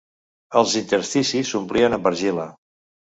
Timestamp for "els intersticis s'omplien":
0.61-1.97